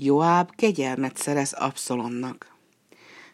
[0.00, 2.56] Joáb kegyelmet szerez Abszolonnak.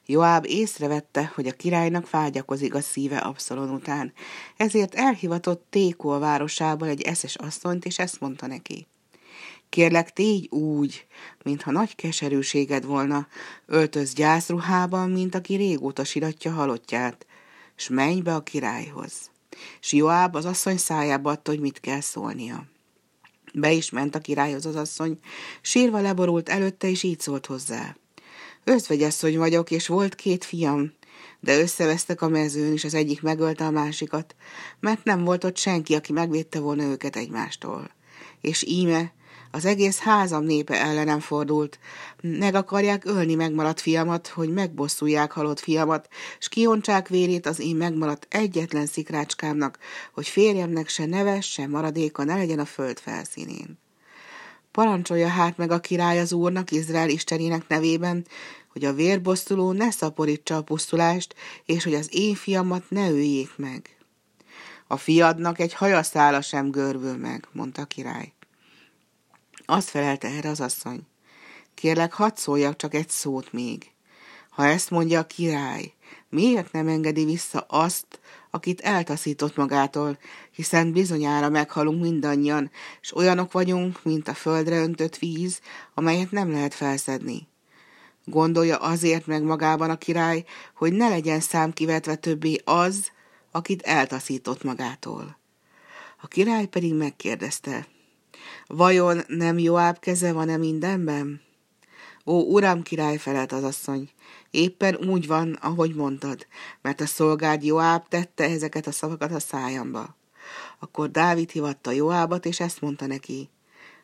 [0.06, 4.12] Joáb észrevette, hogy a királynak vágyakozik a szíve Abszolon után,
[4.56, 8.86] ezért elhivatott Tékol városából egy eszes asszonyt, és ezt mondta neki.
[9.68, 11.06] Kérlek, tégy úgy,
[11.42, 13.26] mintha nagy keserűséged volna,
[13.66, 17.26] öltöz gyászruhában, mint aki régóta siratja halottját,
[17.76, 19.30] s menj be a királyhoz.
[19.80, 22.72] S Joáb az asszony szájába adta, hogy mit kell szólnia.
[23.56, 25.18] Be is ment a királyhoz az asszony,
[25.60, 27.96] sírva leborult előtte, és így szólt hozzá.
[28.64, 30.92] Özvegyasszony vagyok, és volt két fiam,
[31.40, 34.34] de összevesztek a mezőn, és az egyik megölte a másikat,
[34.80, 37.90] mert nem volt ott senki, aki megvédte volna őket egymástól.
[38.40, 39.12] És íme,
[39.50, 41.78] az egész házam népe ellenem fordult.
[42.20, 48.26] Meg akarják ölni megmaradt fiamat, hogy megbosszulják halott fiamat, s kioncsák vérét az én megmaradt
[48.30, 49.78] egyetlen szikrácskámnak,
[50.12, 53.78] hogy férjemnek se neves, se maradéka ne legyen a föld felszínén.
[54.70, 58.26] Parancsolja hát meg a király az úrnak, Izrael istenének nevében,
[58.72, 63.96] hogy a vérbosszuló ne szaporítsa a pusztulást, és hogy az én fiamat ne öljék meg.
[64.86, 68.32] A fiadnak egy hajaszála sem görvül meg, mondta a király.
[69.64, 71.00] Azt felelte erre az asszony.
[71.74, 73.90] Kérlek, hadd szóljak csak egy szót még.
[74.50, 75.92] Ha ezt mondja a király,
[76.28, 78.20] miért nem engedi vissza azt,
[78.50, 80.18] akit eltaszított magától,
[80.50, 82.70] hiszen bizonyára meghalunk mindannyian,
[83.00, 85.60] és olyanok vagyunk, mint a földre öntött víz,
[85.94, 87.48] amelyet nem lehet felszedni.
[88.24, 93.10] Gondolja azért meg magában a király, hogy ne legyen szám kivetve többé az,
[93.50, 95.38] akit eltaszított magától.
[96.20, 97.86] A király pedig megkérdezte,
[98.66, 101.42] Vajon nem Joáb keze van-e mindenben?
[102.26, 104.10] Ó, uram király felelt az asszony,
[104.50, 106.46] éppen úgy van, ahogy mondtad,
[106.82, 110.16] mert a szolgád Joáb tette ezeket a szavakat a szájamba.
[110.78, 113.50] Akkor Dávid hivatta Joábat, és ezt mondta neki,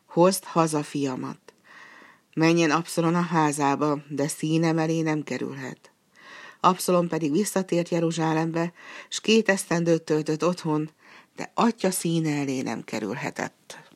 [0.05, 1.53] hozd haza fiamat.
[2.33, 5.91] Menjen Abszolon a házába, de színem elé nem kerülhet.
[6.59, 8.73] Abszolon pedig visszatért Jeruzsálembe,
[9.09, 10.89] s két esztendőt töltött otthon,
[11.35, 13.90] de atya színe elé nem kerülhetett.